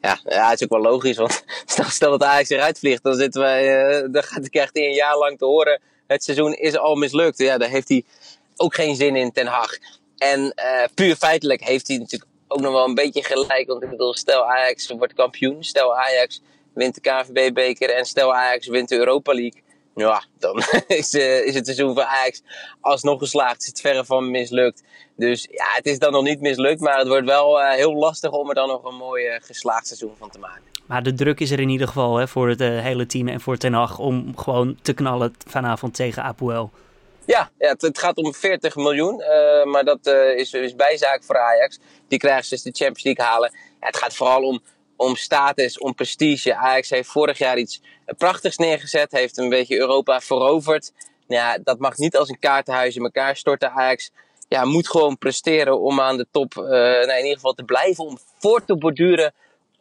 Ja, 0.00 0.18
ja, 0.24 0.48
het 0.48 0.60
is 0.60 0.64
ook 0.64 0.82
wel 0.82 0.92
logisch. 0.92 1.16
Want 1.16 1.44
stel, 1.66 1.84
stel 1.84 2.10
dat 2.10 2.22
Ajax 2.22 2.48
eruit 2.48 2.78
vliegt, 2.78 3.02
dan, 3.02 3.14
zitten 3.14 3.40
wij, 3.40 4.02
uh, 4.02 4.12
dan 4.12 4.22
gaat 4.22 4.48
hij 4.50 4.62
echt 4.62 4.76
een 4.76 4.94
jaar 4.94 5.18
lang 5.18 5.38
te 5.38 5.44
horen. 5.44 5.80
Het 6.06 6.24
seizoen 6.24 6.52
is 6.52 6.76
al 6.76 6.94
mislukt. 6.94 7.38
Ja, 7.38 7.58
daar 7.58 7.68
heeft 7.68 7.88
hij 7.88 8.04
ook 8.56 8.74
geen 8.74 8.96
zin 8.96 9.16
in, 9.16 9.32
Ten 9.32 9.46
Hag. 9.46 9.70
En 10.18 10.40
uh, 10.40 10.84
puur 10.94 11.16
feitelijk 11.16 11.64
heeft 11.64 11.88
hij 11.88 11.98
natuurlijk 11.98 12.30
ook 12.54 12.60
nog 12.60 12.72
wel 12.72 12.84
een 12.88 12.94
beetje 12.94 13.24
gelijk. 13.24 13.66
Want 13.66 13.82
ik 13.82 13.90
bedoel, 13.90 14.14
stel 14.14 14.50
Ajax 14.50 14.90
wordt 14.90 15.14
kampioen. 15.14 15.64
Stel 15.64 15.96
Ajax 15.96 16.42
wint 16.74 16.94
de 16.94 17.00
KVB-beker 17.00 17.90
en 17.90 18.04
stel 18.04 18.34
Ajax 18.34 18.66
wint 18.66 18.88
de 18.88 18.96
Europa 18.96 19.34
League. 19.34 19.62
Ja, 19.94 20.24
dan 20.38 20.62
is, 20.86 21.14
uh, 21.14 21.46
is 21.46 21.54
het 21.54 21.64
seizoen 21.64 21.94
van 21.94 22.04
Ajax 22.04 22.42
alsnog 22.80 23.18
geslaagd. 23.18 23.60
Is 23.60 23.66
het 23.66 23.80
verre 23.80 24.04
van 24.04 24.30
mislukt. 24.30 24.82
Dus 25.16 25.48
ja, 25.50 25.66
het 25.74 25.86
is 25.86 25.98
dan 25.98 26.12
nog 26.12 26.22
niet 26.22 26.40
mislukt. 26.40 26.80
Maar 26.80 26.98
het 26.98 27.08
wordt 27.08 27.26
wel 27.26 27.60
uh, 27.60 27.70
heel 27.70 27.94
lastig 27.94 28.30
om 28.30 28.48
er 28.48 28.54
dan 28.54 28.68
nog 28.68 28.84
een 28.84 28.96
mooi 28.96 29.26
uh, 29.26 29.34
geslaagd 29.40 29.86
seizoen 29.86 30.14
van 30.18 30.30
te 30.30 30.38
maken. 30.38 30.62
Maar 30.86 31.02
de 31.02 31.14
druk 31.14 31.40
is 31.40 31.50
er 31.50 31.60
in 31.60 31.68
ieder 31.68 31.86
geval 31.86 32.16
hè, 32.16 32.28
voor 32.28 32.48
het 32.48 32.58
hele 32.58 33.06
team 33.06 33.28
en 33.28 33.40
voor 33.40 33.56
Ten 33.56 33.72
Hag 33.72 33.98
om 33.98 34.36
gewoon 34.36 34.78
te 34.82 34.92
knallen 34.92 35.34
vanavond 35.46 35.94
tegen 35.94 36.22
Apoel. 36.22 36.70
Ja, 37.26 37.50
ja 37.58 37.74
het, 37.78 37.98
gaat 37.98 38.16
om 38.16 38.34
40 38.34 38.76
miljoen. 38.76 39.20
Uh, 39.20 39.64
maar 39.64 39.84
dat 39.84 40.06
uh, 40.06 40.38
is, 40.38 40.74
bijzaak 40.76 41.24
voor 41.24 41.38
Ajax. 41.38 41.78
Die 42.08 42.18
krijgen 42.18 42.44
ze 42.44 42.54
de 42.54 42.76
Champions 42.76 43.02
League 43.02 43.24
halen. 43.24 43.52
Het 43.80 43.96
gaat 43.96 44.14
vooral 44.14 44.42
om, 44.42 44.62
om 44.96 45.16
status, 45.16 45.78
om 45.78 45.94
prestige. 45.94 46.54
Ajax 46.54 46.90
heeft 46.90 47.08
vorig 47.08 47.38
jaar 47.38 47.58
iets 47.58 47.80
prachtigs 48.18 48.56
neergezet. 48.56 49.12
Heeft 49.12 49.38
een 49.38 49.48
beetje 49.48 49.78
Europa 49.78 50.20
veroverd. 50.20 50.92
Ja, 51.26 51.58
dat 51.58 51.78
mag 51.78 51.96
niet 51.96 52.16
als 52.16 52.28
een 52.28 52.38
kaartenhuis 52.38 52.96
in 52.96 53.02
elkaar 53.02 53.36
storten. 53.36 53.70
Ajax 53.70 54.10
ja, 54.48 54.64
moet 54.64 54.88
gewoon 54.88 55.18
presteren 55.18 55.80
om 55.80 56.00
aan 56.00 56.16
de 56.16 56.26
top 56.30 56.54
uh, 56.54 56.64
nou, 56.64 57.10
in 57.10 57.22
ieder 57.22 57.34
geval 57.34 57.52
te 57.52 57.64
blijven. 57.64 58.04
Om 58.04 58.18
voort 58.38 58.66
te 58.66 58.76
borduren 58.76 59.34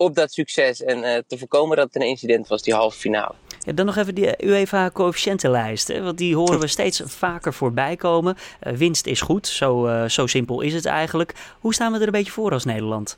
op 0.04 0.16
dat 0.16 0.34
succes. 0.34 0.84
En 0.84 1.24
te 1.28 1.38
voorkomen 1.38 1.78
dat 1.78 1.86
het 1.86 1.96
een 1.96 2.08
incident 2.08 2.48
was, 2.48 2.62
die 2.62 2.74
halve 2.74 2.98
finale. 2.98 3.34
Ja, 3.66 3.72
dan 3.72 3.86
nog 3.86 3.98
even 3.98 4.16
die 4.16 4.46
UEFA-coëfficiëntenlijst. 4.46 6.00
Want 6.00 6.18
die 6.18 6.36
horen 6.36 6.60
we 6.60 6.68
steeds 6.68 7.02
vaker 7.06 7.54
voorbij 7.54 7.96
komen. 7.96 8.38
Uh, 8.64 8.74
winst 8.74 9.06
is 9.06 9.22
goed, 9.22 9.48
zo, 9.48 9.88
uh, 9.88 10.06
zo 10.06 10.28
simpel 10.28 10.62
is 10.62 10.74
het 10.74 10.86
eigenlijk. 10.86 11.34
Hoe 11.60 11.74
staan 11.74 11.92
we 11.92 12.00
er 12.00 12.06
een 12.06 12.12
beetje 12.12 12.32
voor 12.32 12.52
als 12.52 12.66
Nederland? 12.66 13.18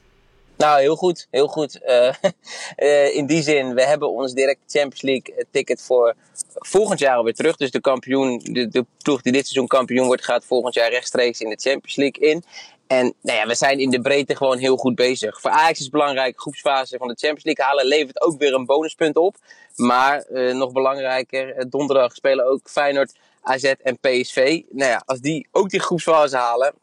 Nou, 0.58 0.80
heel 0.80 0.96
goed. 0.96 1.28
Heel 1.32 1.48
goed. 1.48 1.80
Uh, 1.86 3.16
in 3.18 3.26
die 3.26 3.42
zin, 3.42 3.74
we 3.74 3.84
hebben 3.84 4.12
ons 4.12 4.34
direct 4.34 4.60
Champions 4.68 5.02
League 5.02 5.46
ticket 5.52 5.82
voor 5.82 6.16
volgend 6.54 7.00
jaar 7.00 7.16
alweer 7.16 7.34
terug. 7.34 7.56
Dus 7.56 7.72
de 7.72 7.82
kampioen, 7.82 8.40
de, 8.44 8.68
de 8.68 8.86
ploeg 9.04 9.22
die 9.22 9.32
dit 9.32 9.46
seizoen 9.48 9.68
kampioen 9.68 10.06
wordt, 10.06 10.26
gaat 10.26 10.46
volgend 10.46 10.74
jaar 10.74 10.90
rechtstreeks 10.90 11.40
in 11.40 11.50
de 11.50 11.60
Champions 11.62 11.96
League 11.96 12.30
in. 12.30 12.44
En 12.88 13.14
nou 13.22 13.38
ja, 13.38 13.48
we 13.48 13.56
zijn 13.56 13.80
in 13.80 13.90
de 13.90 14.02
breedte 14.02 14.36
gewoon 14.36 14.58
heel 14.58 14.78
goed 14.78 14.96
bezig. 14.96 15.42
Voor 15.42 15.52
Ajax 15.52 15.78
is 15.78 15.84
het 15.84 15.92
belangrijk, 15.92 16.40
groepsfase 16.40 16.98
van 16.98 17.08
de 17.08 17.16
Champions 17.18 17.44
League 17.44 17.66
halen 17.66 17.86
levert 17.86 18.22
ook 18.22 18.38
weer 18.38 18.54
een 18.54 18.66
bonuspunt 18.66 19.16
op. 19.16 19.36
Maar 19.76 20.22
eh, 20.22 20.56
nog 20.56 20.72
belangrijker, 20.72 21.56
eh, 21.56 21.66
donderdag 21.70 22.16
spelen 22.16 22.46
ook 22.46 22.70
Feyenoord, 22.70 23.16
AZ 23.42 23.64
en 23.64 24.00
PSV. 24.00 24.62
Nou 24.70 24.90
ja, 24.92 25.04
als 25.06 25.20
die 25.20 25.48
ook 25.52 25.70
die 25.70 25.80
groepsfase 25.80 26.38
halen, 26.38 26.74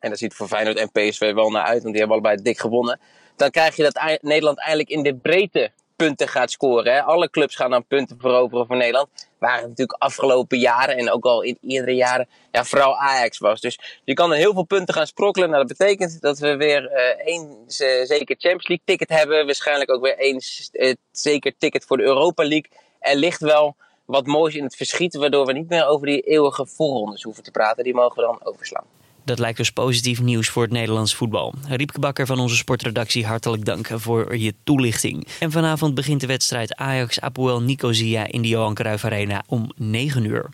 en 0.00 0.10
dat 0.10 0.18
ziet 0.18 0.34
voor 0.34 0.48
Feyenoord 0.48 0.76
en 0.76 0.90
PSV 0.90 1.32
wel 1.32 1.50
naar 1.50 1.64
uit, 1.64 1.82
want 1.82 1.94
die 1.94 2.04
hebben 2.04 2.22
allebei 2.22 2.42
dik 2.42 2.58
gewonnen. 2.58 3.00
Dan 3.36 3.50
krijg 3.50 3.76
je 3.76 3.82
dat 3.82 4.18
Nederland 4.20 4.58
eindelijk 4.58 4.88
in 4.88 5.02
de 5.02 5.14
breedte 5.14 5.70
punten 6.04 6.28
gaat 6.28 6.50
scoren. 6.50 6.92
Hè. 6.92 7.02
Alle 7.02 7.30
clubs 7.30 7.56
gaan 7.56 7.70
dan 7.70 7.86
punten 7.86 8.16
veroveren 8.20 8.66
voor 8.66 8.76
Nederland. 8.76 9.08
Waar 9.38 9.56
het 9.56 9.68
natuurlijk 9.68 10.02
afgelopen 10.02 10.58
jaren 10.58 10.96
en 10.96 11.10
ook 11.10 11.24
al 11.24 11.42
in 11.42 11.58
eerdere 11.60 11.94
jaren 11.94 12.28
ja, 12.52 12.64
vooral 12.64 12.96
Ajax 12.96 13.38
was. 13.38 13.60
Dus 13.60 14.00
je 14.04 14.14
kan 14.14 14.30
er 14.30 14.36
heel 14.36 14.52
veel 14.52 14.64
punten 14.64 14.94
gaan 14.94 15.06
sprokkelen. 15.06 15.50
Nou, 15.50 15.66
dat 15.66 15.76
betekent 15.78 16.20
dat 16.20 16.38
we 16.38 16.56
weer 16.56 16.82
uh, 16.82 17.26
één 17.26 17.64
zeker 18.06 18.36
Champions 18.38 18.68
League 18.68 18.84
ticket 18.84 19.08
hebben. 19.08 19.44
Waarschijnlijk 19.46 19.90
ook 19.90 20.02
weer 20.02 20.18
één 20.18 20.40
uh, 20.72 20.92
zeker 21.12 21.54
ticket 21.58 21.84
voor 21.84 21.96
de 21.96 22.02
Europa 22.02 22.42
League. 22.42 22.70
Er 22.98 23.16
ligt 23.16 23.40
wel 23.40 23.76
wat 24.04 24.26
moois 24.26 24.54
in 24.54 24.64
het 24.64 24.76
verschiet. 24.76 25.14
Waardoor 25.14 25.46
we 25.46 25.52
niet 25.52 25.68
meer 25.68 25.86
over 25.86 26.06
die 26.06 26.20
eeuwige 26.20 26.66
voorrondes 26.66 27.22
hoeven 27.22 27.42
te 27.42 27.50
praten. 27.50 27.84
Die 27.84 27.94
mogen 27.94 28.16
we 28.16 28.22
dan 28.22 28.52
overslaan. 28.52 28.86
Dat 29.24 29.38
lijkt 29.38 29.56
dus 29.56 29.70
positief 29.70 30.20
nieuws 30.20 30.48
voor 30.48 30.62
het 30.62 30.72
Nederlands 30.72 31.14
voetbal. 31.14 31.54
Riepke 31.68 31.98
Bakker 31.98 32.26
van 32.26 32.38
onze 32.38 32.56
sportredactie, 32.56 33.26
hartelijk 33.26 33.64
dank 33.64 33.88
voor 33.94 34.36
je 34.36 34.54
toelichting. 34.64 35.26
En 35.40 35.50
vanavond 35.50 35.94
begint 35.94 36.20
de 36.20 36.26
wedstrijd 36.26 36.74
Ajax-Apoel 36.74 37.62
Nicosia 37.62 38.26
in 38.26 38.42
de 38.42 38.48
Johan 38.48 38.74
Cruijff 38.74 39.04
Arena 39.04 39.44
om 39.46 39.72
9 39.76 40.24
uur. 40.24 40.50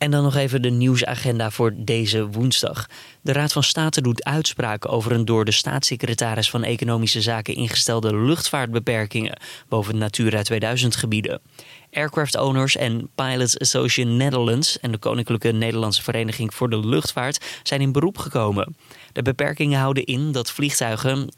En 0.00 0.10
dan 0.10 0.22
nog 0.22 0.36
even 0.36 0.62
de 0.62 0.70
nieuwsagenda 0.70 1.50
voor 1.50 1.72
deze 1.76 2.26
woensdag. 2.26 2.86
De 3.22 3.32
Raad 3.32 3.52
van 3.52 3.62
State 3.62 4.00
doet 4.02 4.24
uitspraken 4.24 4.90
over 4.90 5.12
een 5.12 5.24
door 5.24 5.44
de 5.44 5.52
staatssecretaris 5.52 6.50
van 6.50 6.64
Economische 6.64 7.20
Zaken 7.20 7.54
ingestelde 7.54 8.16
luchtvaartbeperkingen 8.16 9.40
boven 9.68 9.98
Natura 9.98 10.42
2000 10.42 10.96
gebieden. 10.96 11.40
Aircraft 11.92 12.36
Owners 12.36 12.76
en 12.76 13.10
Pilots 13.14 13.58
Association 13.58 14.16
Netherlands 14.16 14.78
en 14.78 14.92
de 14.92 14.98
Koninklijke 14.98 15.52
Nederlandse 15.52 16.02
Vereniging 16.02 16.54
voor 16.54 16.70
de 16.70 16.86
Luchtvaart 16.86 17.44
zijn 17.62 17.80
in 17.80 17.92
beroep 17.92 18.18
gekomen. 18.18 18.76
De 19.12 19.22
beperkingen 19.22 19.78
houden 19.78 20.04
in 20.04 20.32
dat 20.32 20.50
vliegtuigen, 20.50 21.34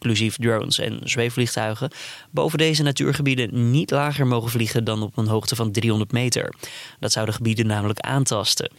inclusief 0.00 0.36
drones 0.36 0.78
en 0.78 1.00
zweefvliegtuigen, 1.04 1.90
boven 2.30 2.58
deze 2.58 2.82
natuurgebieden 2.82 3.70
niet 3.70 3.90
lager 3.90 4.26
mogen 4.26 4.50
vliegen 4.50 4.84
dan 4.84 5.02
op 5.02 5.16
een 5.16 5.26
hoogte 5.26 5.56
van 5.56 5.72
300 5.72 6.12
meter. 6.12 6.54
Dat 6.98 7.12
zou 7.12 7.26
de 7.26 7.32
gebieden 7.32 7.66
namelijk 7.66 8.00
aantasten. 8.00 8.70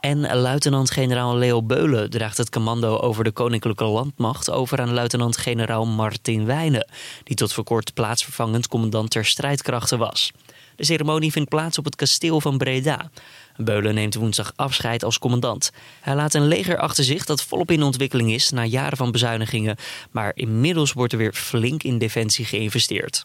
En 0.00 0.36
luitenant-generaal 0.36 1.36
Leo 1.36 1.62
Beulen 1.62 2.10
draagt 2.10 2.36
het 2.36 2.50
commando 2.50 2.98
over 2.98 3.24
de 3.24 3.30
Koninklijke 3.30 3.84
Landmacht 3.84 4.50
over 4.50 4.80
aan 4.80 4.92
luitenant-generaal 4.92 5.86
Martin 5.86 6.44
Wijnen, 6.46 6.88
die 7.22 7.36
tot 7.36 7.52
voor 7.52 7.64
kort 7.64 7.94
plaatsvervangend 7.94 8.68
commandant 8.68 9.10
ter 9.10 9.24
strijdkrachten 9.24 9.98
was. 9.98 10.32
De 10.76 10.84
ceremonie 10.84 11.32
vindt 11.32 11.48
plaats 11.48 11.78
op 11.78 11.84
het 11.84 11.96
kasteel 11.96 12.40
van 12.40 12.58
Breda. 12.58 13.10
Beulen 13.56 13.94
neemt 13.94 14.14
woensdag 14.14 14.52
afscheid 14.56 15.04
als 15.04 15.18
commandant. 15.18 15.72
Hij 16.00 16.14
laat 16.14 16.34
een 16.34 16.48
leger 16.48 16.78
achter 16.78 17.04
zich 17.04 17.24
dat 17.24 17.42
volop 17.42 17.70
in 17.70 17.82
ontwikkeling 17.82 18.32
is 18.32 18.50
na 18.50 18.64
jaren 18.64 18.96
van 18.96 19.12
bezuinigingen, 19.12 19.76
maar 20.10 20.32
inmiddels 20.34 20.92
wordt 20.92 21.12
er 21.12 21.18
weer 21.18 21.32
flink 21.32 21.82
in 21.82 21.98
defensie 21.98 22.44
geïnvesteerd. 22.44 23.24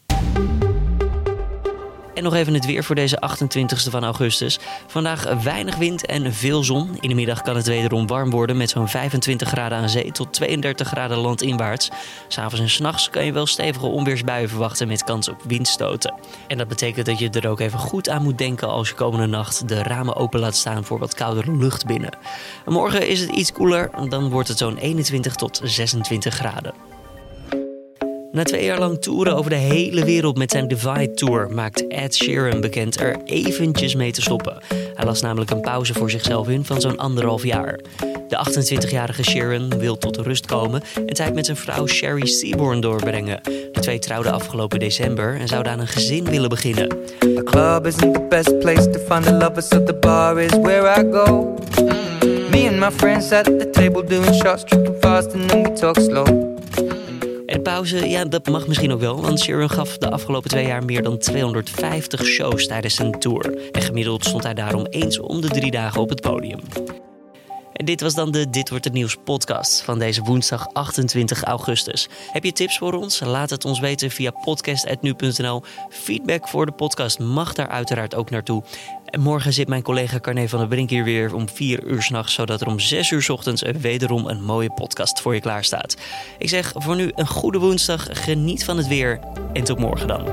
En 2.20 2.26
nog 2.26 2.34
even 2.34 2.54
het 2.54 2.66
weer 2.66 2.84
voor 2.84 2.96
deze 2.96 3.22
28e 3.30 3.90
van 3.90 4.04
augustus. 4.04 4.60
Vandaag 4.88 5.44
weinig 5.44 5.76
wind 5.76 6.06
en 6.06 6.34
veel 6.34 6.64
zon. 6.64 6.98
In 7.00 7.10
de 7.10 7.16
middag 7.16 7.42
kan 7.42 7.56
het 7.56 7.68
wederom 7.68 8.08
warm 8.08 8.30
worden 8.30 8.58
met 8.58 8.70
zo'n 8.70 8.88
25 8.88 9.48
graden 9.48 9.78
aan 9.78 9.90
zee 9.90 10.12
tot 10.12 10.34
32 10.34 10.88
graden 10.88 11.18
landinwaarts. 11.18 11.90
S'avonds 12.28 12.60
en 12.60 12.70
s'nachts 12.70 13.10
kan 13.10 13.26
je 13.26 13.32
wel 13.32 13.46
stevige 13.46 13.86
onweersbuien 13.86 14.50
verwachten 14.50 14.88
met 14.88 15.04
kans 15.04 15.30
op 15.30 15.42
windstoten. 15.48 16.14
En 16.48 16.58
dat 16.58 16.68
betekent 16.68 17.06
dat 17.06 17.20
je 17.20 17.30
er 17.30 17.50
ook 17.50 17.60
even 17.60 17.80
goed 17.80 18.10
aan 18.10 18.24
moet 18.24 18.38
denken 18.38 18.68
als 18.68 18.90
je 18.90 18.96
komende 18.96 19.28
nacht 19.28 19.68
de 19.68 19.84
ramen 19.84 20.16
open 20.16 20.40
laat 20.40 20.56
staan 20.56 20.84
voor 20.84 21.00
wat 21.00 21.14
koudere 21.14 21.58
lucht 21.58 21.86
binnen. 21.86 22.18
Morgen 22.66 23.08
is 23.08 23.20
het 23.20 23.30
iets 23.30 23.52
koeler, 23.52 23.90
dan 24.10 24.30
wordt 24.30 24.48
het 24.48 24.58
zo'n 24.58 24.78
21 24.78 25.36
tot 25.36 25.62
26 25.64 26.34
graden. 26.34 26.99
Na 28.32 28.44
twee 28.44 28.64
jaar 28.64 28.80
lang 28.80 29.02
toeren 29.02 29.36
over 29.36 29.50
de 29.50 29.56
hele 29.56 30.06
wereld 30.06 30.38
met 30.38 30.52
zijn 30.52 30.68
Divide 30.68 31.14
Tour 31.14 31.50
maakt 31.52 31.88
Ed 31.88 32.16
Sheeran 32.16 32.62
bekend 32.62 33.00
er 33.00 33.18
eventjes 33.26 33.96
mee 33.96 34.12
te 34.12 34.22
stoppen. 34.22 34.58
Hij 34.94 35.06
las 35.06 35.22
namelijk 35.22 35.52
een 35.52 35.62
pauze 35.62 35.94
voor 35.94 36.10
zichzelf 36.10 36.50
in 36.50 36.66
van 36.66 36.82
zo'n 36.82 36.98
anderhalf 36.98 37.44
jaar. 37.44 37.80
De 38.28 38.38
28-jarige 38.50 39.24
Sheeran 39.24 39.80
wil 39.80 39.98
tot 39.98 40.18
rust 40.18 40.46
komen 40.46 40.82
en 40.96 41.14
tijd 41.14 41.34
met 41.34 41.46
zijn 41.46 41.58
vrouw 41.58 41.88
Sherry 41.88 42.26
Seaborn 42.26 42.80
doorbrengen. 42.80 43.40
De 43.44 43.80
twee 43.80 44.00
trouwden 44.00 44.32
afgelopen 44.32 44.80
december 44.80 45.40
en 45.40 45.48
zouden 45.48 45.72
aan 45.72 45.80
een 45.80 45.88
gezin 45.88 46.26
willen 46.26 46.50
beginnen. 46.50 46.88
The 47.20 47.42
club 47.44 47.86
isn't 47.86 48.14
the 48.14 48.26
best 48.30 48.60
place 48.60 48.90
to 48.90 49.00
find 49.00 49.24
the 49.24 49.34
lovers, 49.34 49.68
so 49.68 49.84
the 49.84 49.94
bar 49.94 50.40
is 50.40 50.52
where 50.52 51.00
I 51.00 51.12
go. 51.12 51.56
Me 52.52 52.68
and 52.68 52.80
my 52.80 52.92
friends 52.92 53.32
at 53.32 53.46
the 53.46 53.70
table 53.72 54.04
doing 54.04 54.34
shots, 54.34 54.64
tripping 54.64 54.96
fast 55.00 55.34
and 55.34 55.52
we 55.52 55.74
talk 55.74 56.00
slow. 56.00 56.49
Pauze, 57.64 58.10
ja, 58.10 58.26
dat 58.26 58.48
mag 58.48 58.68
misschien 58.68 58.92
ook 58.92 59.00
wel, 59.00 59.22
want 59.22 59.40
Sharon 59.40 59.70
gaf 59.70 59.98
de 59.98 60.12
afgelopen 60.12 60.50
twee 60.50 60.66
jaar 60.66 60.86
meer 60.86 61.04
dan 61.04 61.18
250 61.18 62.26
shows 62.26 62.68
tijdens 62.68 62.96
zijn 62.96 63.20
tour. 63.20 63.72
En 63.72 63.82
gemiddeld 63.82 64.26
stond 64.26 64.44
hij 64.44 64.54
daarom 64.54 64.86
eens 64.86 65.20
om 65.20 65.42
de 65.42 65.48
drie 65.48 65.72
dagen 65.72 66.02
op 66.02 66.10
het 66.10 66.22
podium. 66.22 66.60
En 67.80 67.86
dit 67.86 68.02
was 68.02 68.14
dan 68.14 68.32
de 68.32 68.50
Dit 68.50 68.70
wordt 68.70 68.84
het 68.86 68.94
nieuws 68.94 69.18
podcast 69.24 69.82
van 69.82 70.00
deze 70.00 70.22
woensdag 70.22 70.68
28 70.74 71.44
augustus. 71.44 72.08
Heb 72.32 72.44
je 72.44 72.52
tips 72.52 72.78
voor 72.78 72.94
ons? 72.94 73.20
Laat 73.20 73.50
het 73.50 73.66
ons 73.66 73.80
weten 73.80 74.12
via 74.12 74.32
podcast.nu.nl. 74.32 75.64
Feedback 75.90 76.48
voor 76.48 76.66
de 76.66 76.72
podcast 76.72 77.20
mag 77.20 77.54
daar 77.54 77.68
uiteraard 77.68 78.16
ook 78.16 78.30
naartoe. 78.30 78.64
En 79.10 79.20
morgen 79.20 79.54
zit 79.54 79.68
mijn 79.68 79.82
collega 79.82 80.20
Carne 80.20 80.50
van 80.50 80.60
der 80.60 80.68
Brink 80.68 80.90
hier 80.90 81.04
weer 81.04 81.34
om 81.34 81.50
4 81.50 81.84
uur 81.84 82.02
s'nachts, 82.02 82.34
zodat 82.34 82.62
er 82.62 82.68
om 82.68 82.80
6 82.80 83.12
uur 83.12 83.22
s 83.22 83.30
ochtends 83.30 83.64
wederom 83.82 84.28
een 84.28 84.44
mooie 84.44 84.72
podcast 84.72 85.22
voor 85.22 85.34
je 85.34 85.42
klaar 85.42 85.64
staat. 85.64 85.98
Ik 86.38 86.50
zeg 86.50 86.72
voor 86.76 86.96
nu 86.96 87.12
een 87.16 87.28
goede 87.28 87.58
woensdag, 87.58 88.08
geniet 88.12 88.64
van 88.64 88.78
het 88.78 88.88
weer 88.88 89.20
en 89.54 89.64
tot 89.64 89.80
morgen 89.80 90.08
dan. 90.08 90.28